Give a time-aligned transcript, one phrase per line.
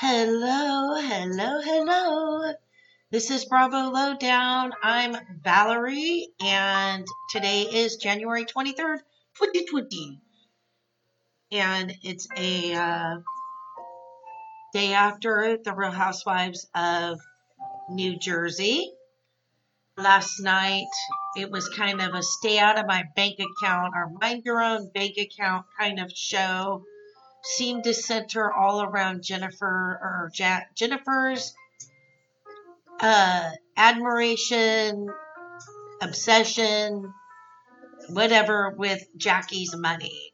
[0.00, 2.52] Hello, hello, hello.
[3.10, 4.72] This is Bravo Lowdown.
[4.82, 9.00] I'm Valerie, and today is January 23rd,
[9.36, 10.20] 2020.
[11.52, 13.16] And it's a uh,
[14.72, 17.20] day after the Real Housewives of
[17.90, 18.90] New Jersey.
[19.96, 20.86] Last night,
[21.36, 24.90] it was kind of a stay out of my bank account or mind your own
[24.94, 26.84] bank account kind of show
[27.42, 30.30] seemed to center all around Jennifer or
[30.74, 31.54] Jennifer's
[33.00, 35.08] uh, admiration,
[36.02, 37.12] obsession,
[38.08, 40.32] whatever with Jackie's money.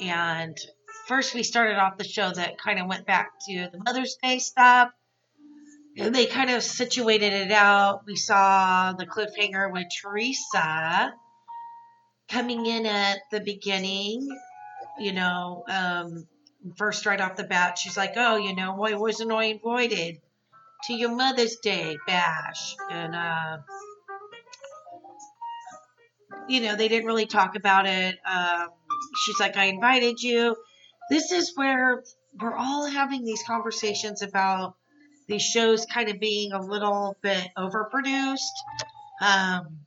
[0.00, 0.56] And
[1.06, 4.38] first, we started off the show that kind of went back to the Mother's Day
[4.38, 4.90] stuff.
[5.96, 8.06] And they kind of situated it out.
[8.06, 11.12] We saw the cliffhanger with Teresa
[12.30, 14.26] coming in at the beginning,
[14.98, 16.26] you know, um,
[16.76, 20.20] first right off the bat, she's like, "Oh, you know, why wasn't I invited
[20.84, 23.58] to your Mother's Day bash?" And uh,
[26.48, 28.18] you know, they didn't really talk about it.
[28.26, 28.68] Um,
[29.24, 30.56] she's like, "I invited you."
[31.10, 32.02] This is where
[32.40, 34.74] we're all having these conversations about
[35.26, 38.38] these shows kind of being a little bit overproduced.
[39.20, 39.78] Um,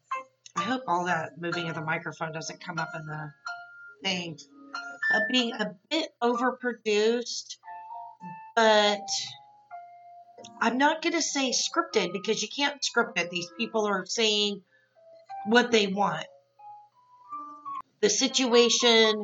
[0.56, 3.34] I hope all that moving of the microphone doesn't come up in the
[4.04, 4.38] thing
[5.30, 7.58] being a bit overproduced,
[8.56, 9.08] but
[10.62, 13.30] I'm not going to say scripted because you can't script it.
[13.30, 14.62] These people are saying
[15.46, 16.26] what they want.
[18.02, 19.24] The situation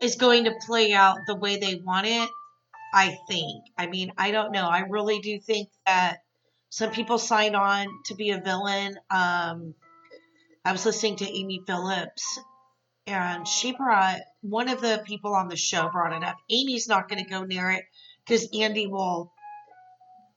[0.00, 2.28] is going to play out the way they want it,
[2.92, 3.64] I think.
[3.76, 4.66] I mean, I don't know.
[4.66, 6.18] I really do think that
[6.70, 8.98] some people sign on to be a villain.
[9.10, 9.74] Um,
[10.64, 12.40] I was listening to Amy Phillips
[13.06, 16.36] and she brought one of the people on the show brought it up.
[16.50, 17.84] Amy's not going to go near it
[18.24, 19.32] because Andy will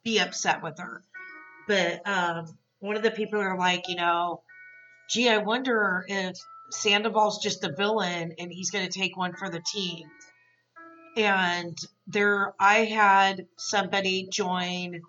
[0.04, 1.04] be upset with her.
[1.68, 4.42] But um, one of the people are like, you know,
[5.10, 6.38] gee, I wonder if
[6.72, 10.08] Sandoval's just a villain and he's going to take one for the team.
[11.16, 15.02] And there, I had somebody join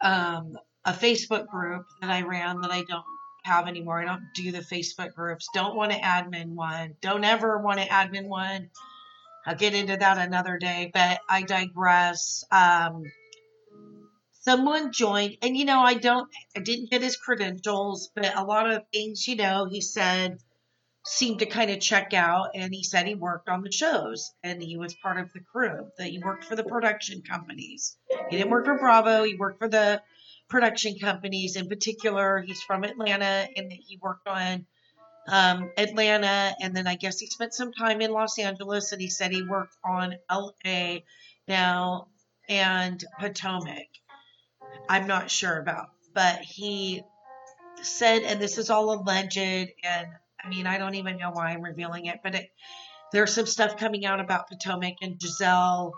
[0.00, 3.04] um, a Facebook group that I ran that I don't
[3.44, 4.00] have anymore.
[4.00, 5.48] I don't do the Facebook groups.
[5.54, 6.94] Don't want to admin one.
[7.00, 8.70] Don't ever want to admin one.
[9.46, 12.44] I'll get into that another day, but I digress.
[12.50, 13.04] Um,
[14.40, 18.70] someone joined, and you know, I don't, I didn't get his credentials, but a lot
[18.70, 20.38] of things, you know, he said
[21.06, 22.50] seemed to kind of check out.
[22.54, 25.88] And he said he worked on the shows and he was part of the crew,
[25.98, 27.98] that he worked for the production companies.
[28.30, 30.00] He didn't work for Bravo, he worked for the
[30.48, 31.56] production companies.
[31.56, 34.66] In particular, he's from Atlanta and he worked on
[35.28, 39.08] um, Atlanta, and then I guess he spent some time in Los Angeles, and he
[39.08, 40.98] said he worked on LA
[41.48, 42.08] now
[42.48, 43.86] and Potomac.
[44.88, 47.02] I'm not sure about, but he
[47.82, 50.08] said, and this is all alleged, and
[50.42, 52.50] I mean, I don't even know why I'm revealing it, but it,
[53.12, 55.92] there's some stuff coming out about Potomac and Gizelle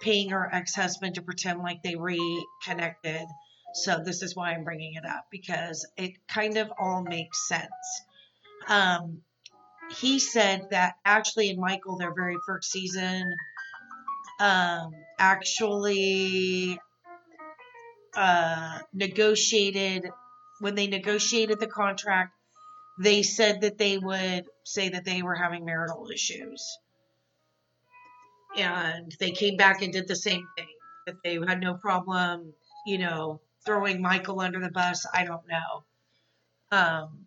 [0.00, 3.26] paying her ex husband to pretend like they reconnected.
[3.72, 8.02] So this is why I'm bringing it up because it kind of all makes sense.
[8.68, 9.22] Um,
[9.98, 13.24] he said that Ashley and Michael, their very first season,
[14.38, 16.78] um, actually
[18.16, 20.08] uh, negotiated
[20.60, 22.32] when they negotiated the contract.
[23.02, 26.78] They said that they would say that they were having marital issues,
[28.56, 30.66] and they came back and did the same thing.
[31.06, 32.52] That they had no problem,
[32.84, 35.06] you know, throwing Michael under the bus.
[35.12, 35.84] I don't know.
[36.72, 37.26] Um,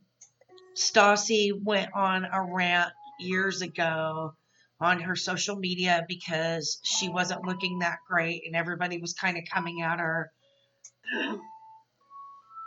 [0.75, 4.33] Stassi went on a rant years ago
[4.79, 9.43] on her social media because she wasn't looking that great and everybody was kind of
[9.51, 10.31] coming at her.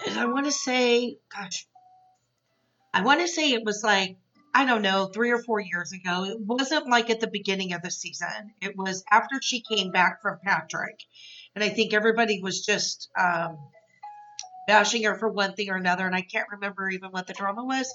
[0.07, 1.67] And I want to say, gosh,
[2.95, 4.17] I want to say it was like,
[4.55, 6.25] I don't know, three or four years ago.
[6.25, 10.23] It wasn't like at the beginning of the season, it was after she came back
[10.23, 11.01] from Patrick.
[11.57, 13.57] And I think everybody was just um,
[14.67, 16.07] bashing her for one thing or another.
[16.07, 17.93] And I can't remember even what the drama was,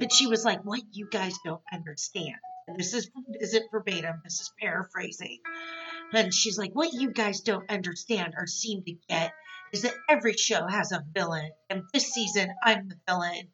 [0.00, 2.34] but she was like, What you guys don't understand.
[2.66, 3.08] And this is
[3.40, 5.38] isn't verbatim, this is paraphrasing.
[6.12, 9.32] And she's like, What you guys don't understand or seem to get
[9.72, 11.52] is that every show has a villain.
[11.70, 13.48] And this season, I'm the villain.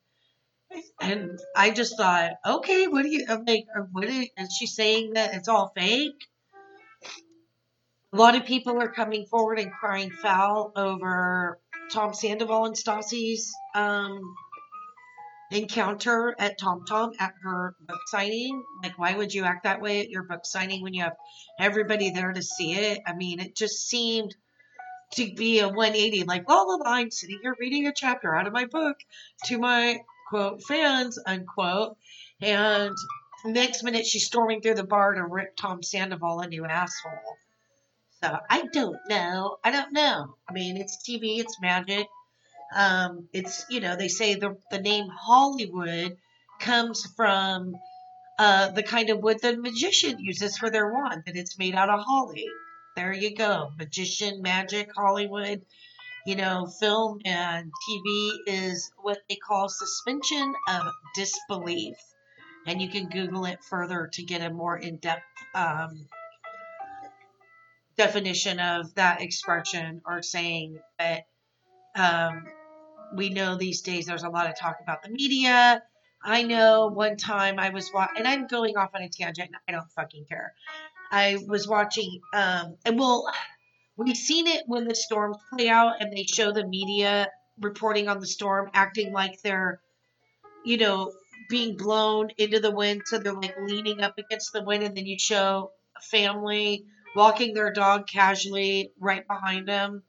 [1.03, 3.65] And I just thought, okay, what are you I'm like?
[3.91, 6.29] What are, is she saying that it's all fake?
[8.13, 11.61] A lot of people are coming forward and crying foul over
[11.93, 14.21] Tom Sandoval and Stassi's um,
[15.53, 18.65] encounter at Tom Tom at her book signing.
[18.83, 21.15] Like, why would you act that way at your book signing when you have
[21.61, 23.01] everybody there to see it?
[23.07, 24.35] I mean, it just seemed
[25.13, 26.25] to be a 180.
[26.25, 28.97] Like, la la I'm sitting here reading a chapter out of my book
[29.45, 31.97] to my quote fans, unquote.
[32.41, 32.97] And
[33.45, 37.37] next minute, she's storming through the bar to rip Tom Sandoval a new asshole.
[38.23, 39.57] So I don't know.
[39.65, 40.35] I don't know.
[40.49, 42.07] I mean, it's TV, it's magic.
[42.75, 46.17] Um, it's you know they say the the name Hollywood
[46.61, 47.75] comes from
[48.39, 51.91] uh, the kind of wood the magician uses for their wand, that it's made out
[51.91, 52.47] of holly.
[52.97, 55.63] There you go, magician, magic, Hollywood.
[56.27, 61.97] You know, film and TV is what they call suspension of disbelief,
[62.67, 65.23] and you can Google it further to get a more in depth.
[65.55, 66.07] Um,
[68.01, 71.27] definition of that expression or saying that
[71.95, 72.47] um,
[73.15, 75.83] we know these days there's a lot of talk about the media.
[76.25, 79.51] I know one time I was watching, and I'm going off on a tangent.
[79.69, 80.55] I don't fucking care.
[81.13, 83.31] I was watching, um, and well,
[83.99, 87.29] we've seen it when the storms play out and they show the media
[87.61, 89.79] reporting on the storm, acting like they're,
[90.65, 91.13] you know,
[91.51, 93.03] being blown into the wind.
[93.05, 97.55] So they're like leaning up against the wind, and then you show a family walking
[97.55, 100.03] their dog casually right behind them,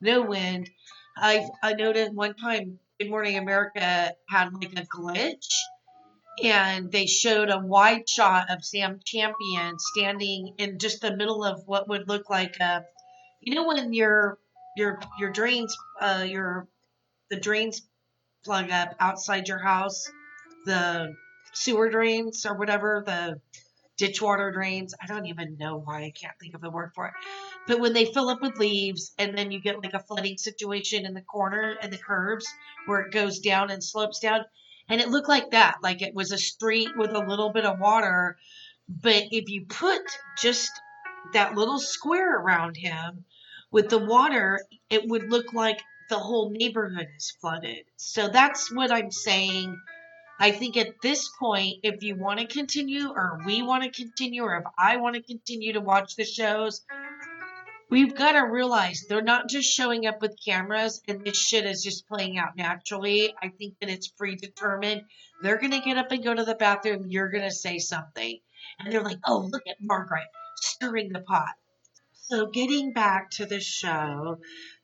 [0.00, 0.70] no wind.
[1.16, 5.46] I I noted one time Good Morning America had like a glitch
[6.42, 11.62] and they showed a wide shot of Sam Champion standing in just the middle of
[11.66, 12.84] what would look like a
[13.40, 14.38] you know when your
[14.76, 16.68] your your drains uh your
[17.30, 17.82] the drains
[18.44, 20.10] plug up outside your house
[20.64, 21.14] the
[21.52, 23.40] sewer drains or whatever the
[23.98, 27.06] ditch water drains I don't even know why I can't think of the word for
[27.06, 27.14] it
[27.68, 31.04] but when they fill up with leaves and then you get like a flooding situation
[31.04, 32.46] in the corner and the curves
[32.86, 34.40] where it goes down and slopes down.
[34.88, 37.78] And it looked like that, like it was a street with a little bit of
[37.78, 38.38] water.
[38.88, 40.00] But if you put
[40.40, 40.70] just
[41.34, 43.26] that little square around him
[43.70, 47.84] with the water, it would look like the whole neighborhood is flooded.
[47.98, 49.78] So that's what I'm saying.
[50.40, 54.42] I think at this point, if you want to continue, or we want to continue,
[54.42, 56.82] or if I want to continue to watch the shows,
[57.90, 61.82] we've got to realize they're not just showing up with cameras and this shit is
[61.82, 63.34] just playing out naturally.
[63.42, 65.02] I think that it's predetermined.
[65.42, 67.06] They're going to get up and go to the bathroom.
[67.08, 68.38] You're going to say something.
[68.78, 71.54] And they're like, oh, look at Margaret stirring the pot.
[72.12, 74.38] So, getting back to the show,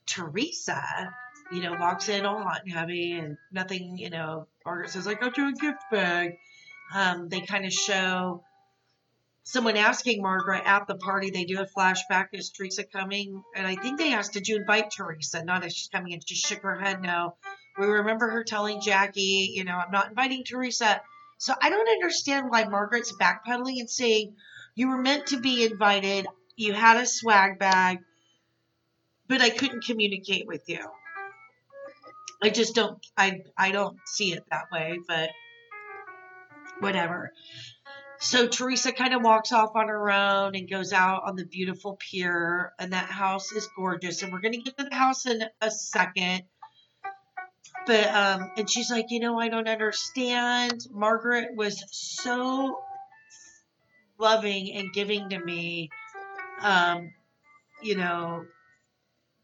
[0.07, 1.13] Teresa,
[1.53, 5.15] you know, walks in all hot and heavy and nothing, you know, Margaret says, I
[5.15, 6.39] got you a gift bag.
[6.95, 8.43] Um, they kind of show
[9.45, 12.29] someone asking Margaret at the party, they do a flashback.
[12.33, 13.43] Is Teresa coming?
[13.55, 15.45] And I think they asked, Did you invite Teresa?
[15.45, 16.15] Not as she's coming.
[16.15, 17.37] And she shook her head no.
[17.79, 21.01] We remember her telling Jackie, you know, I'm not inviting Teresa.
[21.39, 24.35] So I don't understand why Margaret's backpedaling and saying,
[24.75, 26.27] You were meant to be invited.
[26.57, 27.99] You had a swag bag,
[29.29, 30.85] but I couldn't communicate with you.
[32.43, 35.31] I just don't I I don't see it that way, but
[36.81, 37.31] whatever.
[38.21, 41.97] So Teresa kind of walks off on her own and goes out on the beautiful
[41.97, 44.23] pier, and that house is gorgeous.
[44.23, 46.45] And we're gonna get to the house in a second.
[47.87, 50.87] But um, and she's like, you know, I don't understand.
[50.91, 52.79] Margaret was so
[54.19, 55.91] loving and giving to me.
[56.61, 57.13] Um,
[57.83, 58.47] you know,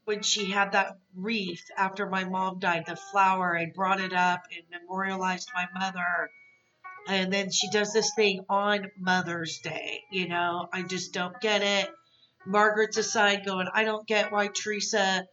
[0.05, 4.43] when she had that wreath after my mom died, the flower, I brought it up
[4.55, 6.29] and memorialized my mother
[7.07, 10.03] and then she does this thing on Mother's Day.
[10.11, 11.89] You know, I just don't get it.
[12.45, 15.27] Margaret's aside going, I don't get why Teresa.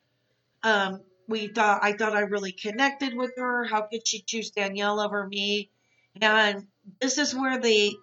[0.63, 3.65] Um, we thought I thought I really connected with her.
[3.65, 5.71] How could she choose Danielle over me?
[6.21, 6.67] And
[7.01, 7.95] this is where the,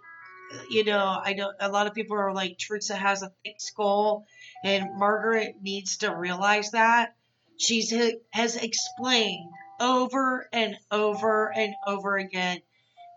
[0.69, 4.25] you know, I know a lot of people are like Teresa has a thick skull,
[4.63, 7.15] and Margaret needs to realize that.
[7.57, 7.93] She's
[8.31, 12.61] has explained over and over and over again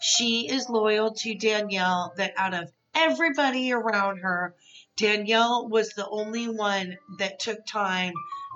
[0.00, 4.54] she is loyal to Danielle, that out of everybody around her,
[4.97, 8.14] Danielle was the only one that took time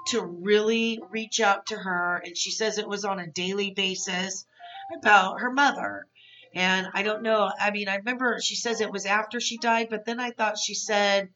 [0.09, 2.23] to really reach out to her.
[2.25, 4.45] And she says it was on a daily basis
[4.97, 6.07] about her mother.
[6.55, 7.51] And I don't know.
[7.59, 10.59] I mean, I remember she says it was after she died, but then I thought
[10.59, 11.31] she said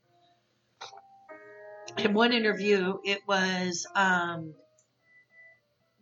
[1.98, 4.54] in one interview it was um,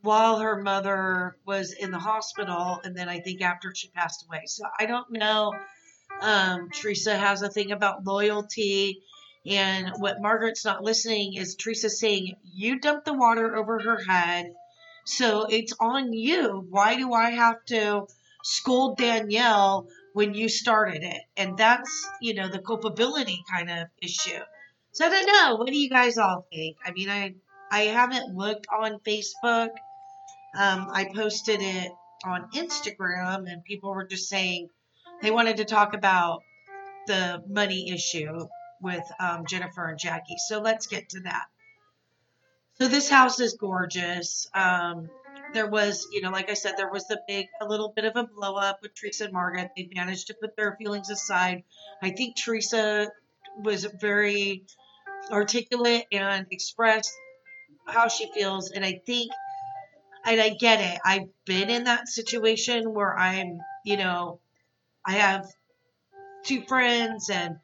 [0.02, 4.42] while her mother was in the hospital, and then I think after she passed away.
[4.46, 5.52] So I don't know.
[6.20, 9.02] Um, Teresa has a thing about loyalty.
[9.46, 14.52] And what Margaret's not listening is Teresa saying, You dumped the water over her head.
[15.04, 16.66] So it's on you.
[16.70, 18.06] Why do I have to
[18.42, 21.22] scold Danielle when you started it?
[21.36, 24.40] And that's, you know, the culpability kind of issue.
[24.94, 25.56] So I don't know.
[25.56, 26.76] What do you guys all think?
[26.86, 27.34] I mean, I
[27.68, 29.70] I haven't looked on Facebook.
[30.56, 31.90] Um, I posted it
[32.24, 34.70] on Instagram, and people were just saying
[35.20, 36.42] they wanted to talk about
[37.08, 38.46] the money issue
[38.80, 40.36] with um, Jennifer and Jackie.
[40.46, 41.46] So let's get to that.
[42.78, 44.48] So this house is gorgeous.
[44.54, 45.10] Um,
[45.54, 48.14] there was, you know, like I said, there was the big, a little bit of
[48.14, 49.70] a blow up with Teresa and Margaret.
[49.76, 51.64] They managed to put their feelings aside.
[52.00, 53.10] I think Teresa
[53.60, 54.64] was very
[55.31, 57.12] articulate and express
[57.87, 58.71] how she feels.
[58.71, 59.31] And I think,
[60.25, 61.00] and I get it.
[61.04, 64.40] I've been in that situation where I'm, you know,
[65.07, 65.47] I have
[66.45, 67.57] two friends and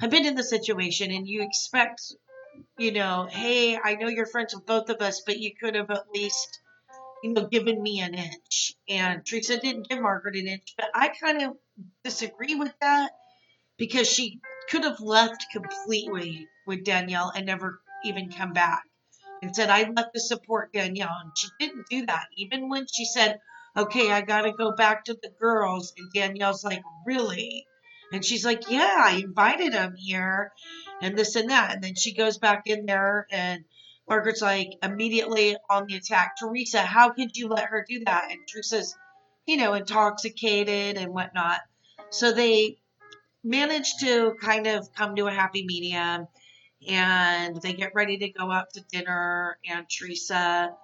[0.00, 2.02] I've been in the situation and you expect,
[2.78, 5.90] you know, hey, I know you're friends with both of us, but you could have
[5.90, 6.60] at least,
[7.22, 8.74] you know, given me an inch.
[8.88, 11.56] And Teresa didn't give Margaret an inch, but I kind of
[12.04, 13.10] disagree with that
[13.76, 18.82] because she could have left completely with Danielle and never even come back
[19.42, 21.16] and said, I'd love to support Danielle.
[21.22, 22.26] And she didn't do that.
[22.36, 23.40] Even when she said,
[23.76, 25.92] okay, I got to go back to the girls.
[25.98, 27.66] And Danielle's like, really?
[28.12, 30.52] And she's like, yeah, I invited them here
[31.02, 31.74] and this and that.
[31.74, 33.64] And then she goes back in there and
[34.08, 36.34] Margaret's like immediately on the attack.
[36.38, 38.30] Teresa, how could you let her do that?
[38.30, 38.94] And Teresa's,
[39.46, 41.60] you know, intoxicated and whatnot.
[42.10, 42.76] So they
[43.42, 46.28] managed to kind of come to a happy medium
[46.88, 50.74] and they get ready to go out to dinner and Teresa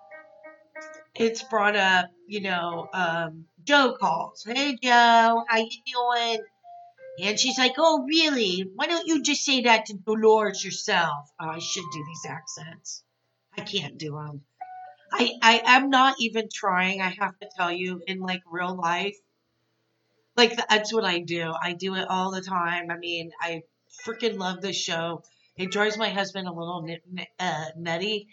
[1.15, 4.45] it's brought up, you know, um, Joe calls.
[4.45, 6.45] Hey Joe, how you doing?
[7.23, 8.71] And she's like, Oh really?
[8.75, 11.31] Why don't you just say that to Dolores yourself?
[11.39, 13.03] Oh, I should do these accents.
[13.59, 14.43] I can't do them.
[15.13, 19.17] I, I am not even trying, I have to tell you, in like real life.
[20.37, 21.53] Like that's what I do.
[21.61, 22.91] I do it all the time.
[22.91, 23.63] I mean, I
[24.07, 25.23] freaking love this show.
[25.61, 26.89] It drives my husband a little
[27.39, 28.29] uh, nutty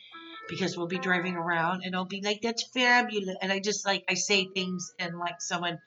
[0.47, 4.05] because we'll be driving around and I'll be like, "That's fabulous," and I just like
[4.09, 5.77] I say things in like someone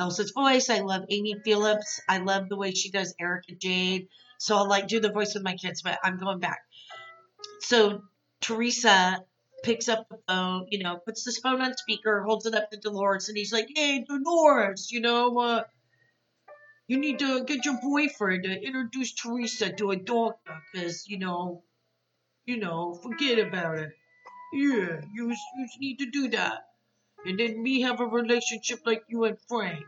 [0.00, 0.68] else's voice.
[0.68, 2.00] I love Amy Phillips.
[2.08, 4.08] I love the way she does Erika Jayne.
[4.38, 6.58] So I'll like do the voice with my kids, but I'm going back.
[7.60, 8.02] So
[8.40, 9.18] Teresa
[9.62, 12.78] picks up the phone, you know, puts this phone on speaker, holds it up to
[12.78, 15.62] Dolores, and he's like, "Hey, Dolores, you know, uh,
[16.90, 21.62] you need to get your boyfriend to introduce Teresa to a doctor because, you know,
[22.46, 23.90] you know, forget about it.
[24.52, 26.64] Yeah, you, you need to do that.
[27.24, 29.84] And then me have a relationship like you and Frank.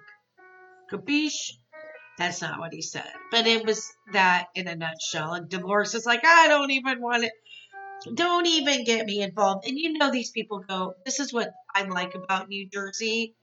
[0.93, 1.55] Capiche?
[2.19, 3.11] That's not what he said.
[3.33, 5.33] But it was that in a nutshell.
[5.33, 7.33] And Dolores is like, I don't even want it.
[8.15, 9.67] Don't even get me involved.
[9.67, 13.35] And you know, these people go, this is what I like about New Jersey.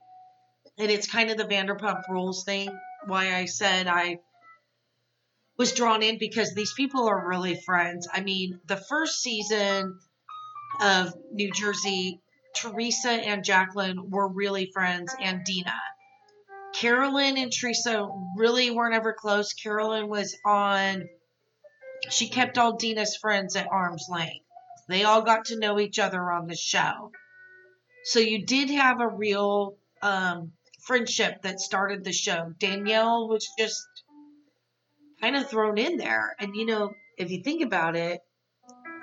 [0.78, 2.70] And it's kind of the Vanderpump Rules thing
[3.06, 4.18] why I said I
[5.56, 8.08] was drawn in because these people are really friends.
[8.12, 9.98] I mean, the first season
[10.80, 12.20] of New Jersey,
[12.54, 15.74] Teresa and Jacqueline were really friends, and Dina.
[16.74, 19.52] Carolyn and Teresa really weren't ever close.
[19.52, 21.08] Carolyn was on,
[22.08, 24.46] she kept all Dina's friends at arm's length.
[24.88, 27.12] They all got to know each other on the show.
[28.04, 30.52] So you did have a real um,
[30.90, 32.52] friendship that started the show.
[32.58, 33.86] Danielle was just
[35.20, 36.34] kind of thrown in there.
[36.40, 38.18] And, you know, if you think about it,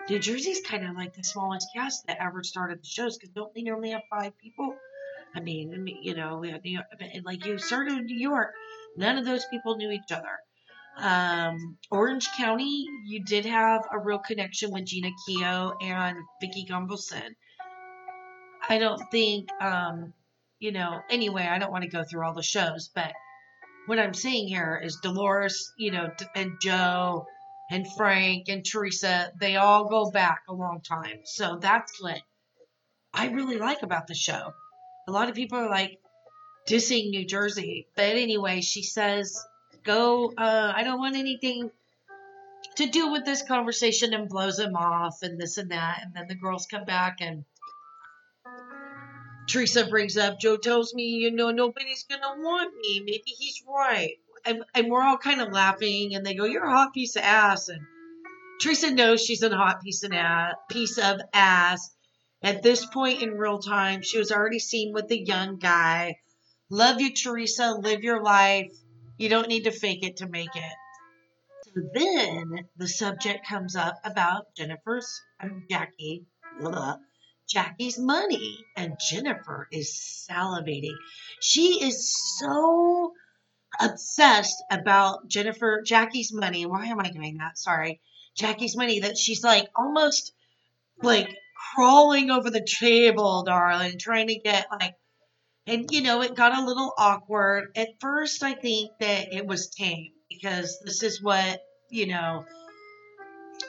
[0.09, 3.53] New Jersey's kind of like the smallest cast that ever started the shows because don't
[3.55, 4.75] they normally have five people?
[5.33, 6.87] I mean, you know, we had New York,
[7.23, 8.51] like you started in New York,
[8.97, 10.39] none of those people knew each other.
[10.97, 17.35] Um, Orange County, you did have a real connection with Jeana Keough and Vicki Gunvalson.
[18.67, 20.13] I don't think um,
[20.59, 23.11] you know, anyway, I don't want to go through all the shows, but
[23.85, 27.25] what I'm seeing here is Dolores, you know, and Joe
[27.69, 31.19] and Frank and Teresa, they all go back a long time.
[31.23, 32.19] So that's what
[33.13, 34.53] I really like about the show.
[35.07, 35.99] A lot of people are like
[36.67, 39.41] dissing New Jersey, but anyway, she says,
[39.83, 41.71] go, uh, I don't want anything
[42.75, 46.01] to do with this conversation and blows him off and this and that.
[46.03, 47.45] And then the girls come back and
[49.47, 52.99] Teresa brings up, Joe tells me, you know, nobody's going to want me.
[52.99, 54.15] Maybe he's right.
[54.45, 57.23] And, and we're all kind of laughing, and they go, You're a hot piece of
[57.23, 57.69] ass.
[57.69, 57.81] And
[58.61, 61.89] Teresa knows she's a hot piece of, ass, piece of ass.
[62.43, 66.17] At this point in real time, she was already seen with the young guy.
[66.69, 67.71] Love you, Teresa.
[67.71, 68.71] Live your life.
[69.17, 70.73] You don't need to fake it to make it.
[71.63, 76.25] So then the subject comes up about Jennifer's, um, Jackie,
[76.59, 76.97] blah,
[77.49, 78.65] Jackie's money.
[78.75, 80.95] And Jennifer is salivating.
[81.41, 83.13] She is so
[83.79, 86.65] obsessed about Jennifer, Jackie's money.
[86.65, 87.57] Why am I doing that?
[87.57, 88.01] Sorry.
[88.35, 90.33] Jackie's money that she's like almost
[91.01, 91.35] like
[91.75, 94.95] crawling over the table, darling, trying to get like,
[95.65, 97.71] and you know, it got a little awkward.
[97.75, 102.45] At first, I think that it was tame because this is what, you know,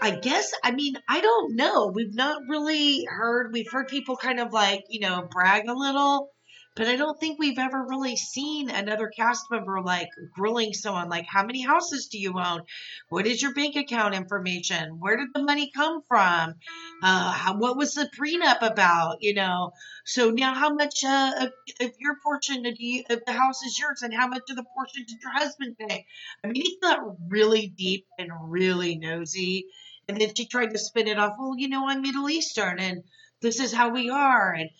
[0.00, 1.88] I guess, I mean, I don't know.
[1.88, 6.30] We've not really heard, we've heard people kind of like, you know, brag a little
[6.78, 11.26] but I don't think we've ever really seen another cast member like grilling someone like,
[11.26, 12.62] how many houses do you own?
[13.08, 15.00] What is your bank account information?
[15.00, 16.54] Where did the money come from?
[17.02, 19.16] Uh, how, what was the prenup about?
[19.22, 19.72] You know,
[20.04, 23.76] so now how much uh, of, of your portion of, you, of the house is
[23.76, 26.06] yours and how much of the portion did your husband pay?
[26.44, 29.66] I mean, he got really deep and really nosy.
[30.08, 33.04] And then she tried to spin it off, well, you know, I'm Middle Eastern and
[33.40, 34.52] this is how we are.
[34.52, 34.70] And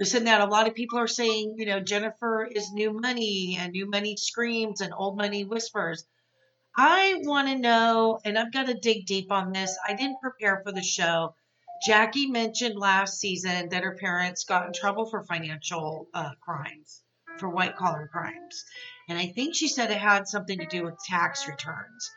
[0.00, 3.72] Listen, that a lot of people are saying, you know, Jennifer is new money and
[3.72, 6.04] new money screams and old money whispers.
[6.76, 9.78] I want to know, and I've got to dig deep on this.
[9.86, 11.36] I didn't prepare for the show.
[11.86, 17.02] Jackie mentioned last season that her parents got in trouble for financial uh, crimes,
[17.38, 18.64] for white collar crimes.
[19.08, 22.10] And I think she said it had something to do with tax returns.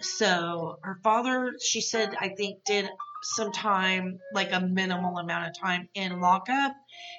[0.00, 2.88] So her father, she said, I think did
[3.22, 6.74] some time, like a minimal amount of time in lockup,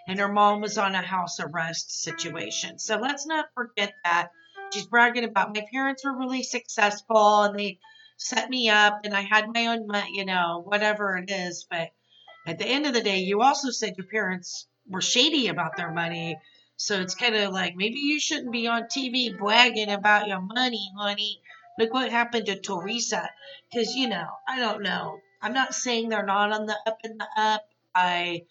[0.07, 2.79] and her mom was on a house arrest situation.
[2.79, 4.29] So let's not forget that.
[4.73, 7.79] She's bragging about my parents were really successful and they
[8.17, 11.67] set me up and I had my own you know, whatever it is.
[11.69, 11.91] But
[12.47, 15.91] at the end of the day, you also said your parents were shady about their
[15.91, 16.38] money.
[16.77, 20.91] So it's kind of like maybe you shouldn't be on TV bragging about your money,
[20.97, 21.41] honey.
[21.80, 23.30] Look what happened to Teresa.
[23.72, 25.20] Because, you know, I don't know.
[25.42, 27.66] I'm not saying they're not on the up and the up.
[27.96, 28.44] I,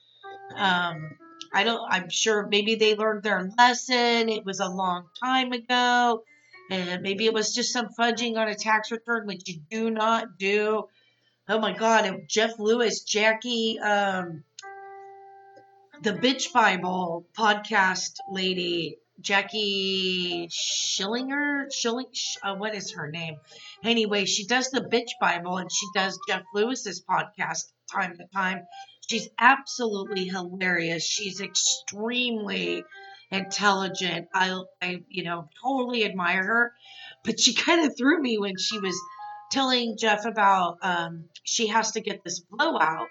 [0.57, 1.17] um,
[1.53, 4.29] I don't, I'm sure maybe they learned their lesson.
[4.29, 6.25] It was a long time ago.
[6.71, 10.39] And maybe it was just some fudging on a tax return, which you do not
[10.39, 10.85] do.
[11.49, 12.25] Oh my God.
[12.29, 14.45] Jeff Lewis, Jackie, um,
[16.03, 22.07] the Bitch Bible podcast lady Jackie Schillinger, Schilling,
[22.43, 23.37] uh, what is her name?
[23.85, 28.63] Anyway, she does the Bitch Bible and she does Jeff Lewis's podcast time to time.
[29.09, 31.05] She's absolutely hilarious.
[31.05, 32.85] She's extremely
[33.31, 34.29] intelligent.
[34.33, 36.73] I, I, you know, totally admire her.
[37.25, 38.97] But she kind of threw me when she was
[39.51, 43.09] telling Jeff about um, she has to get this blowout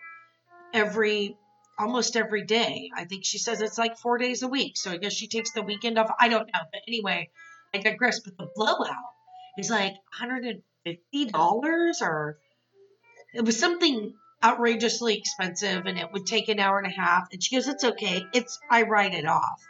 [0.73, 1.35] every
[1.79, 2.91] almost every day.
[2.95, 4.75] I think she says it's like four days a week.
[4.75, 6.11] So I guess she takes the weekend off.
[6.19, 6.59] I don't know.
[6.71, 7.29] But anyway,
[7.73, 8.19] I digress.
[8.19, 8.87] But the blowout
[9.57, 10.61] is like $150
[12.01, 12.37] or
[13.33, 14.13] it was something
[14.43, 17.29] outrageously expensive and it would take an hour and a half.
[17.31, 18.25] And she goes, It's okay.
[18.33, 19.61] It's I write it off.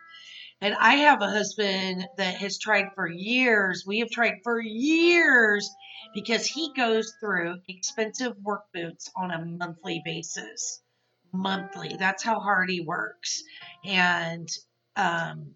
[0.61, 3.85] And I have a husband that has tried for years.
[3.87, 5.69] We have tried for years
[6.13, 10.81] because he goes through expensive work boots on a monthly basis
[11.31, 11.95] monthly.
[11.97, 13.43] That's how hard he works.
[13.85, 14.49] And
[14.95, 15.55] um,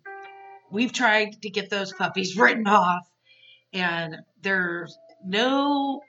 [0.71, 3.07] we've tried to get those puppies written off,
[3.73, 6.01] and there's no,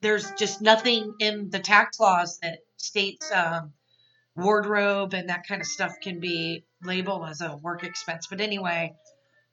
[0.00, 3.72] there's just nothing in the tax laws that states um,
[4.36, 8.26] wardrobe and that kind of stuff can be labeled as a work expense.
[8.28, 8.94] But anyway,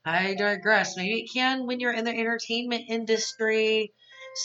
[0.06, 0.98] I digress.
[0.98, 3.94] Maybe it can when you're in the entertainment industry.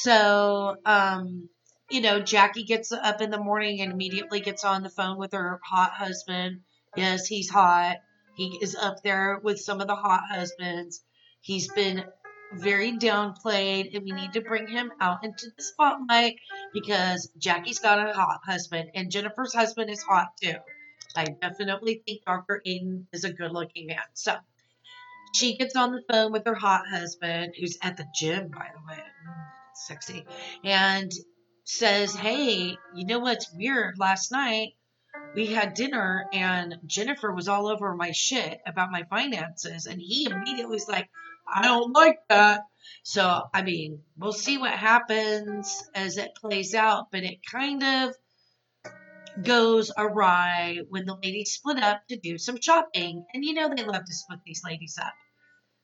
[0.02, 1.48] So, um,
[1.94, 5.32] you know, Jackie gets up in the morning and immediately gets on the phone with
[5.32, 6.62] her hot husband.
[6.96, 7.98] Yes, he's hot.
[8.34, 11.04] He is up there with some of the hot husbands.
[11.40, 12.04] He's been
[12.52, 16.34] very downplayed, and we need to bring him out into the spotlight
[16.72, 20.56] because Jackie's got a hot husband, and Jennifer's husband is hot too.
[21.14, 22.60] I definitely think Dr.
[22.66, 23.98] Aydin is a good looking man.
[24.14, 24.34] So
[25.32, 28.82] she gets on the phone with her hot husband, who's at the gym, by the
[28.84, 28.98] way.
[28.98, 30.26] Mm, sexy.
[30.64, 31.12] And
[31.64, 33.98] says, Hey, you know what's weird?
[33.98, 34.74] Last night
[35.34, 39.86] we had dinner and Jennifer was all over my shit about my finances.
[39.86, 41.08] And he immediately was like,
[41.52, 42.62] I don't like that.
[43.02, 48.14] So, I mean, we'll see what happens as it plays out, but it kind of
[49.42, 53.24] goes awry when the ladies split up to do some shopping.
[53.34, 55.12] And you know, they love to split these ladies up,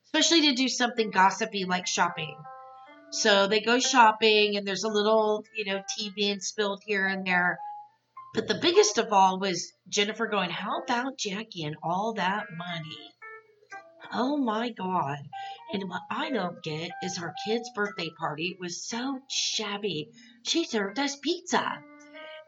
[0.07, 2.37] especially to do something gossipy like shopping.
[3.11, 7.27] So they go shopping, and there's a little, you know, tea being spilled here and
[7.27, 7.59] there.
[8.35, 13.13] But the biggest of all was Jennifer going, How about Jackie and all that money?
[14.13, 15.19] Oh my God.
[15.73, 20.09] And what I don't get is her kid's birthday party was so shabby.
[20.45, 21.79] She served us pizza.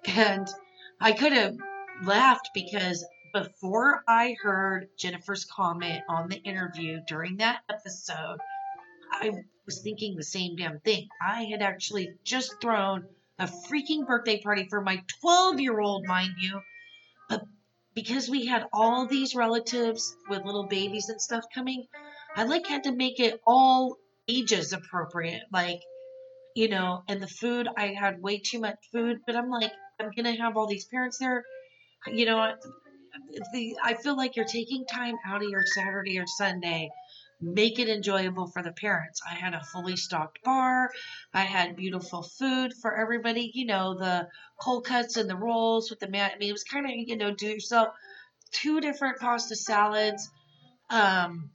[0.07, 0.49] And
[1.01, 1.57] I could have
[2.05, 8.39] laughed because before I heard Jennifer's comment on the interview during that episode,
[9.13, 9.33] I
[9.67, 11.09] was thinking the same damn thing.
[11.21, 13.07] I had actually just thrown
[13.39, 16.61] a freaking birthday party for my 12 year old, mind you.
[17.29, 17.45] But
[17.95, 21.87] because we had all these relatives with little babies and stuff coming,
[22.37, 23.99] I like had to make it all
[24.29, 25.43] ages appropriate.
[25.53, 25.81] Like,
[26.55, 30.11] you know, and the food, I had way too much food, but I'm like, I'm
[30.11, 31.45] going to have all these parents there.
[32.07, 32.55] You know,
[33.53, 36.91] the, I feel like you're taking time out of your Saturday or Sunday
[37.43, 39.21] make it enjoyable for the parents.
[39.29, 40.91] I had a fully stocked bar.
[41.35, 43.51] I had beautiful food for everybody.
[43.53, 44.29] You know, the
[44.61, 46.33] cold cuts and the rolls with the mat.
[46.35, 47.89] I mean, it was kind of, you know, do yourself
[48.53, 50.31] two different pasta salads.
[50.89, 51.51] Um,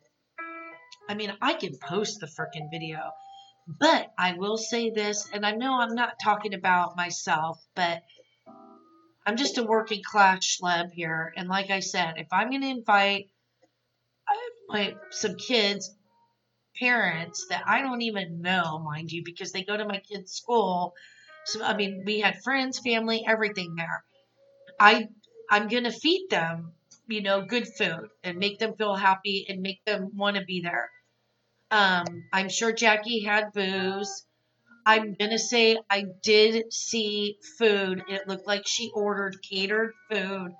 [1.09, 2.99] I mean, I can post the freaking video,
[3.79, 8.03] but I will say this, and I know I'm not talking about myself, but
[9.25, 11.33] I'm just a working class schlub here.
[11.37, 13.29] And like I said, if I'm going to invite
[14.69, 15.93] my some kids
[16.79, 20.93] parents that I don't even know, mind you, because they go to my kids' school.
[21.45, 24.03] So I mean, we had friends, family, everything there.
[24.79, 25.07] I
[25.49, 26.73] I'm gonna feed them,
[27.07, 30.61] you know, good food and make them feel happy and make them want to be
[30.61, 30.89] there.
[31.71, 34.25] Um, I'm sure Jackie had booze.
[34.85, 38.03] I'm gonna say I did see food.
[38.09, 40.53] It looked like she ordered catered food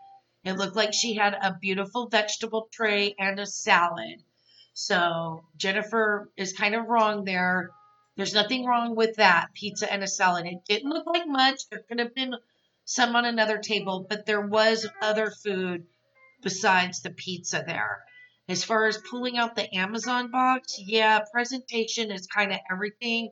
[0.44, 4.24] it looked like she had a beautiful vegetable tray and a salad.
[4.74, 7.72] So Jennifer is kind of wrong there.
[8.16, 10.46] There's nothing wrong with that pizza and a salad.
[10.46, 11.68] It didn't look like much.
[11.70, 12.36] There could have been
[12.86, 15.86] some on another table, but there was other food
[16.42, 18.04] besides the pizza there.
[18.48, 23.30] As far as pulling out the Amazon box, yeah, presentation is kind of everything.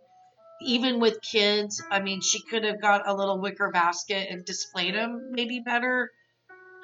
[0.62, 4.96] Even with kids, I mean, she could have got a little wicker basket and displayed
[4.96, 6.12] them maybe better.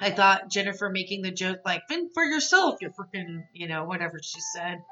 [0.02, 4.18] I thought Jennifer making the joke like, fend for yourself, you freaking, you know, whatever
[4.20, 4.82] she said.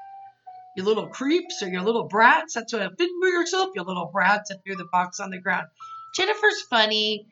[0.73, 2.53] You little creeps or your little brats.
[2.53, 5.37] That's what I fend for yourself, you little brats, and threw the box on the
[5.37, 5.67] ground.
[6.15, 7.25] Jennifer's funny.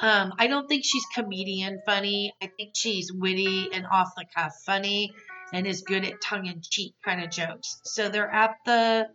[0.00, 2.32] Um, I don't think she's comedian funny.
[2.40, 5.12] I think she's witty and off the cuff funny
[5.52, 7.78] and is good at tongue in cheek kind of jokes.
[7.84, 9.08] So they're at the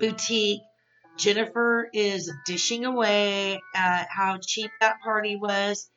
[0.00, 0.62] boutique.
[1.18, 5.90] Jennifer is dishing away at how cheap that party was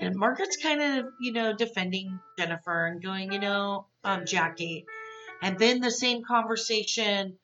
[0.00, 4.86] and Margaret's kind of, you know, defending Jennifer and going, you know, um, Jackie.
[5.42, 7.38] And then the same conversation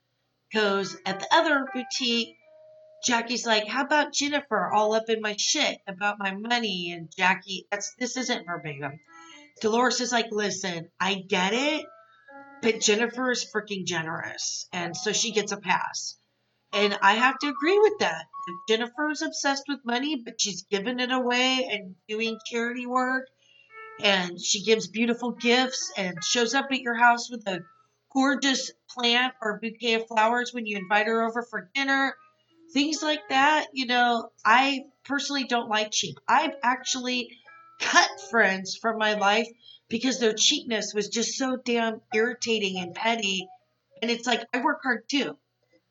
[0.53, 2.37] goes at the other boutique.
[3.05, 7.67] Jackie's like, "How about Jennifer all up in my shit about my money?" And Jackie,
[7.71, 8.99] that's this isn't verbatim.
[9.61, 11.87] Dolores is like, "Listen, I get it,
[12.63, 16.17] but Jennifer is freaking generous, and so she gets a pass."
[16.73, 18.27] And I have to agree with that.
[18.69, 23.27] Jennifer is obsessed with money, but she's giving it away and doing charity work.
[24.03, 27.61] And she gives beautiful gifts and shows up at your house with a
[28.13, 32.15] gorgeous plant or bouquet of flowers when you invite her over for dinner.
[32.73, 33.69] Things like that.
[33.73, 36.17] You know, I personally don't like cheap.
[36.29, 37.31] I've actually
[37.81, 39.49] cut friends from my life
[39.89, 43.49] because their cheapness was just so damn irritating and petty.
[44.03, 45.37] And it's like, I work hard too.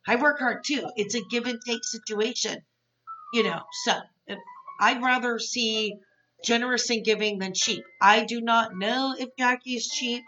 [0.07, 0.89] I work hard too.
[0.95, 2.63] It's a give and take situation,
[3.33, 3.61] you know.
[3.85, 3.93] So
[4.79, 5.95] I'd rather see
[6.43, 7.83] generous and giving than cheap.
[8.01, 10.23] I do not know if Jackie is cheap.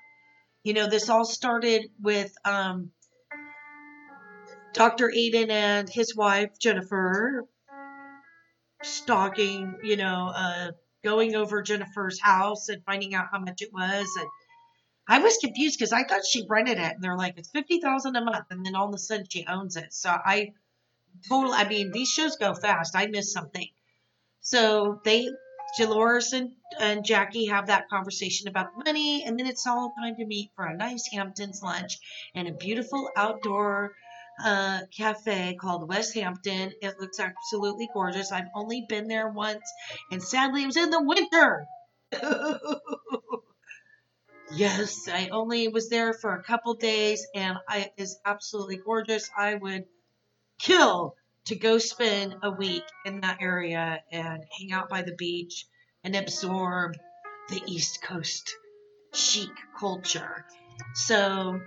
[0.64, 2.92] You know, this all started with um,
[4.74, 5.10] Dr.
[5.10, 7.46] Aydin and his wife Jennifer
[8.84, 10.72] stalking, you know, uh,
[11.04, 14.28] going over Jennifer's house and finding out how much it was and
[15.10, 18.16] I was confused because I thought she rented it, and they're like, it's fifty thousand
[18.16, 19.92] a month, and then all of a sudden she owns it.
[19.92, 20.54] So I
[21.28, 22.96] totally, I mean, these shows go fast.
[22.96, 23.68] I missed something.
[24.42, 25.30] So they,
[25.78, 30.26] Dolores and, and Jackie have that conversation about money, and then it's all time to
[30.26, 31.98] meet for a nice Hamptons lunch
[32.36, 33.96] and a beautiful outdoor
[34.44, 36.72] uh, cafe called West Hampton.
[36.82, 38.32] It looks absolutely gorgeous.
[38.32, 39.72] I've only been there once,
[40.12, 41.68] and sadly, it was in the winter.
[44.52, 49.30] Yes, I only was there for a couple days and I is absolutely gorgeous.
[49.38, 49.86] I would
[50.58, 55.66] kill to go spend a week in that area and hang out by the beach
[56.04, 56.96] and absorb
[57.50, 58.56] the East Coast
[59.14, 60.46] chic culture.
[60.96, 61.60] So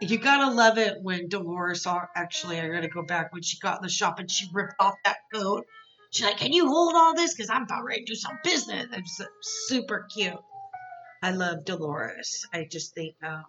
[0.00, 3.82] you gotta love it when Dolores actually I gotta go back when she got in
[3.82, 5.64] the shop and she ripped off that coat.
[6.10, 7.34] She's like, Can you hold all this?
[7.34, 8.86] Because I'm about ready to do some business.
[8.92, 9.20] It's
[9.68, 10.34] super cute.
[11.22, 12.46] I love Dolores.
[12.52, 13.44] I just think um,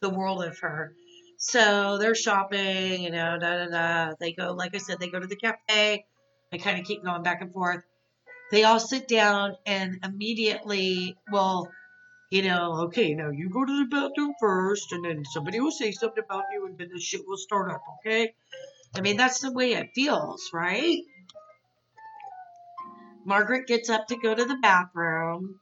[0.00, 0.94] the world of her.
[1.38, 4.14] So they're shopping, you know, da da da.
[4.20, 6.04] They go, like I said, they go to the cafe.
[6.52, 7.82] I kind of keep going back and forth.
[8.52, 11.68] they all sit down and immediately well,
[12.30, 15.92] you know, okay, now you go to the bathroom first, and then somebody will say
[15.92, 18.34] something about you, and then the shit will start up, okay?
[18.96, 20.98] I mean, that's the way it feels, right?
[23.24, 25.60] Margaret gets up to go to the bathroom.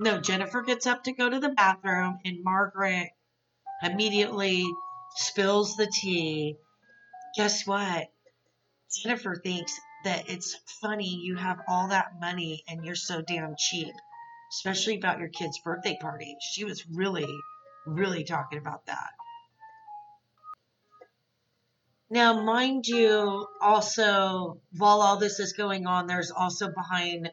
[0.00, 3.08] No, Jennifer gets up to go to the bathroom, and Margaret
[3.82, 4.64] immediately
[5.16, 6.56] spills the tea.
[7.36, 8.06] Guess what?
[9.02, 9.72] Jennifer thinks
[10.04, 13.92] that it's funny you have all that money and you're so damn cheap,
[14.52, 16.36] especially about your kid's birthday party.
[16.52, 17.28] She was really,
[17.86, 19.10] really talking about that.
[22.10, 27.30] Now, mind you, also, while all this is going on, there's also behind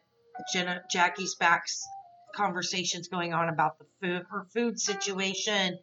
[0.51, 1.81] Jenna, Jackie's backs
[2.35, 5.79] conversations going on about the food, her food situation.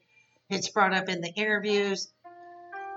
[0.51, 2.12] It's brought up in the interviews.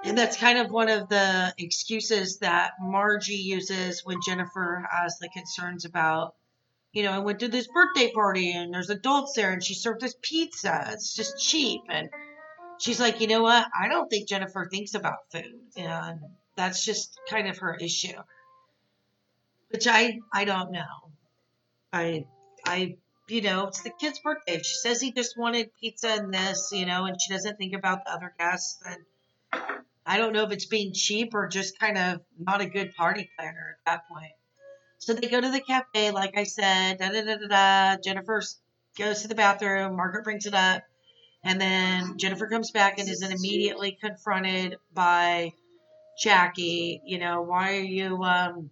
[0.03, 5.29] And that's kind of one of the excuses that Margie uses when Jennifer has the
[5.29, 6.35] concerns about,
[6.93, 10.03] you know, I went to this birthday party and there's adults there and she served
[10.03, 10.89] us pizza.
[10.91, 11.81] It's just cheap.
[11.89, 12.09] And
[12.77, 13.67] she's like, you know what?
[13.77, 15.59] I don't think Jennifer thinks about food.
[15.75, 16.19] And
[16.55, 18.19] that's just kind of her issue.
[19.69, 21.11] Which I I don't know.
[21.91, 22.27] I
[22.65, 24.57] I you know, it's the kid's birthday.
[24.57, 28.05] She says he just wanted pizza and this, you know, and she doesn't think about
[28.05, 28.97] the other guests, then
[30.05, 33.29] I don't know if it's being cheap or just kind of not a good party
[33.37, 34.31] planner at that point.
[34.99, 37.47] So they go to the cafe, like I said, da da da da
[37.95, 38.01] da.
[38.01, 38.41] Jennifer
[38.97, 40.83] goes to the bathroom, Margaret brings it up,
[41.43, 45.53] and then Jennifer comes back and is immediately confronted by
[46.21, 47.01] Jackie.
[47.05, 48.69] You know, why are you um,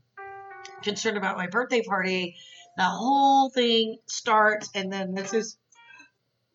[0.84, 2.36] concerned about my birthday party?
[2.77, 5.57] The whole thing starts, and then this is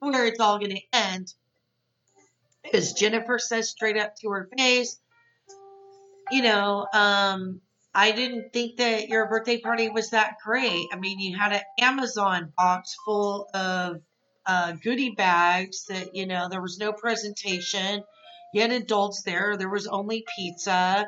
[0.00, 1.32] where it's all going to end.
[2.62, 4.98] Because Jennifer says straight up to her face,
[6.30, 7.60] you know, um,
[7.94, 10.86] I didn't think that your birthday party was that great.
[10.92, 14.00] I mean, you had an Amazon box full of
[14.44, 18.02] uh, goodie bags that, you know, there was no presentation.
[18.52, 19.56] You had adults there.
[19.56, 21.06] There was only pizza.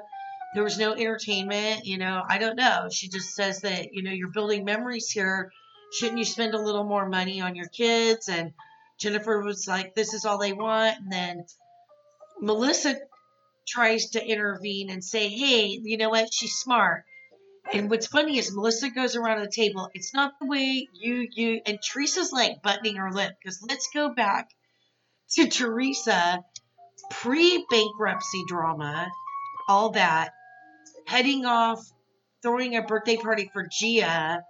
[0.55, 1.87] There was no entertainment.
[1.87, 2.89] You know, I don't know.
[2.91, 5.53] She just says that, you know, you're building memories here.
[5.93, 8.29] Shouldn't you spend a little more money on your kids?
[8.29, 8.53] And
[8.99, 10.99] Jennifer was like, this is all they want.
[10.99, 11.45] And then
[12.41, 12.97] Melissa
[13.67, 16.33] tries to intervene and say, hey, you know what?
[16.33, 17.05] She's smart.
[17.73, 19.91] And what's funny is Melissa goes around the table.
[19.95, 24.13] It's not the way you you and Teresa's like buttoning her lip because let's go
[24.13, 24.51] back
[25.33, 26.43] to Teresa
[27.11, 29.09] pre bankruptcy drama,
[29.69, 30.33] all that,
[31.11, 31.85] heading off,
[32.41, 34.45] throwing a birthday party for Gia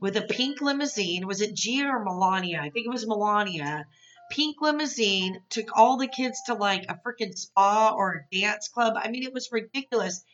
[0.00, 1.26] with a pink limousine.
[1.26, 2.58] Was it Gia or Milania?
[2.58, 3.84] I think it was Milania.
[4.30, 8.94] Pink limousine took all the kids to like a freaking spa or a dance club.
[8.96, 10.24] I mean, it was ridiculous.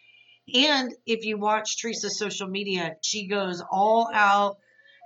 [0.55, 4.59] And if you watch Teresa's social media, she goes all out,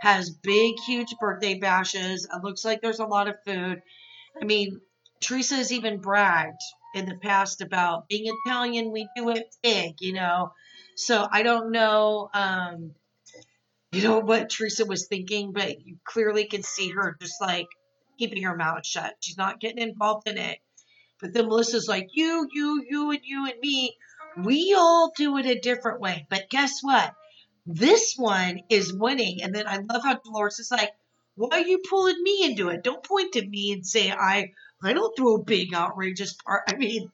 [0.03, 2.29] has big, huge birthday bashes.
[2.31, 3.81] It looks like there's a lot of food.
[4.41, 4.83] I mean,
[5.21, 6.61] Teresa has even bragged
[6.97, 10.53] in the past about being Italian, we do it big, you know.
[10.97, 12.31] So I don't know.
[12.33, 12.93] Um,
[13.93, 17.69] you know what Teresa was thinking, but you clearly can see her just like
[18.19, 19.15] keeping her mouth shut.
[19.21, 20.59] She's not getting involved in it.
[21.21, 23.95] But then Melissa's like, you, you, you, and you and me,
[24.43, 26.27] we all do it a different way.
[26.29, 27.15] But guess what?
[27.67, 29.43] This one is winning.
[29.43, 30.91] And then I love how Dolores is like,
[31.35, 32.83] why are you pulling me into it?
[32.83, 36.63] Don't point to me and say I I don't throw a big outrageous part.
[36.69, 37.11] I mean,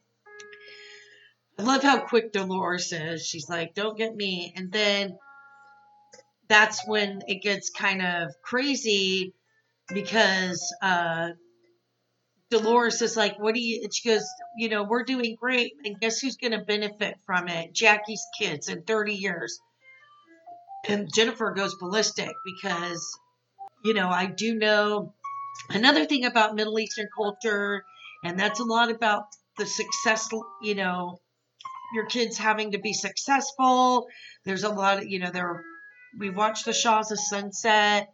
[1.63, 3.25] I love how quick Dolores is.
[3.25, 4.53] She's like, don't get me.
[4.57, 5.17] And then
[6.49, 9.33] that's when it gets kind of crazy
[9.87, 11.29] because uh,
[12.51, 15.75] Dolores is like, what do you, she goes, you know, we're doing great.
[15.85, 17.73] And guess who's going to benefit from it?
[17.73, 19.61] Jackie's kids in 30 years.
[20.89, 23.07] And Jennifer goes ballistic because,
[23.85, 25.15] you know, I do know
[25.71, 27.85] another thing about Middle Eastern culture,
[28.25, 29.27] and that's a lot about
[29.59, 30.29] the success,
[30.61, 31.21] you know,
[31.95, 34.07] your kids having to be successful.
[34.45, 35.63] There's a lot of, you know, there are
[36.19, 38.09] we watched the Shahs of Sunset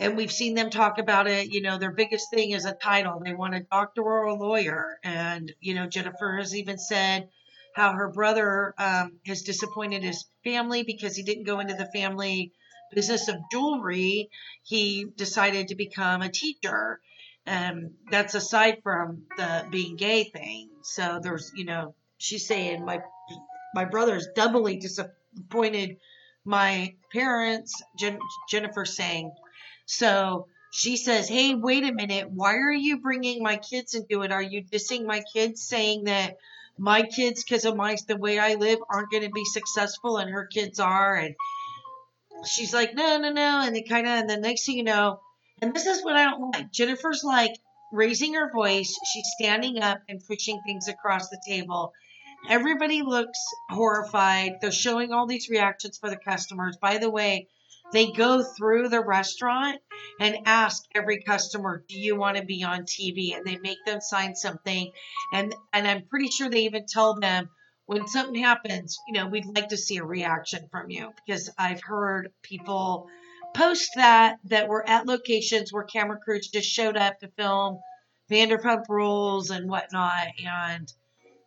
[0.00, 1.52] and we've seen them talk about it.
[1.52, 3.20] You know, their biggest thing is a title.
[3.22, 4.98] They want a doctor or a lawyer.
[5.04, 7.28] And, you know, Jennifer has even said
[7.74, 12.52] how her brother um, has disappointed his family because he didn't go into the family
[12.94, 14.30] business of jewelry.
[14.62, 17.00] He decided to become a teacher.
[17.46, 20.70] And that's aside from the being gay thing.
[20.82, 23.00] So there's, you know, she's saying my
[23.74, 25.96] my brother's doubly disappointed
[26.44, 27.82] my parents.
[27.98, 29.32] Jen, Jennifer saying,
[29.86, 32.30] so she says, Hey, wait a minute.
[32.30, 34.32] Why are you bringing my kids into it?
[34.32, 36.36] Are you dissing my kids, saying that
[36.78, 40.30] my kids, because of my the way I live, aren't going to be successful and
[40.30, 41.14] her kids are?
[41.14, 41.34] And
[42.46, 43.62] she's like, no, no, no.
[43.64, 45.20] And they kind of, and the next thing you know,
[45.60, 46.72] and this is what I don't like.
[46.72, 47.52] Jennifer's like
[47.92, 48.96] raising her voice.
[49.12, 51.92] She's standing up and pushing things across the table.
[52.48, 54.58] Everybody looks horrified.
[54.60, 56.76] They're showing all these reactions for the customers.
[56.80, 57.48] By the way,
[57.92, 59.80] they go through the restaurant
[60.20, 64.00] and ask every customer, "Do you want to be on TV?" And they make them
[64.00, 64.92] sign something.
[65.32, 67.50] And and I'm pretty sure they even tell them
[67.86, 71.82] when something happens, you know, we'd like to see a reaction from you because I've
[71.82, 73.08] heard people
[73.54, 77.80] post that that were at locations where camera crews just showed up to film
[78.30, 80.28] Vanderpump Rules and whatnot.
[80.46, 80.92] And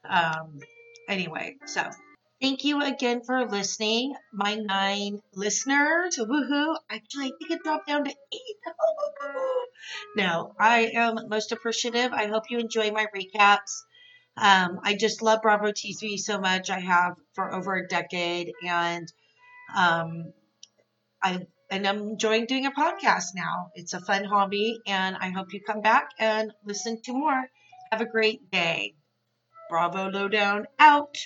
[0.03, 0.60] um,
[1.07, 1.83] anyway, so
[2.41, 6.17] thank you again for listening, my nine listeners.
[6.17, 6.75] Woohoo!
[6.89, 8.57] Actually, I think it dropped down to eight.
[10.15, 12.13] now, I am most appreciative.
[12.13, 13.83] I hope you enjoy my recaps.
[14.37, 16.69] Um, I just love Bravo TV so much.
[16.69, 19.07] I have for over a decade, and
[19.75, 20.33] um,
[21.23, 23.69] I and I'm enjoying doing a podcast now.
[23.75, 27.45] It's a fun hobby, and I hope you come back and listen to more.
[27.91, 28.95] Have a great day.
[29.73, 31.17] Bravo Lowdown out.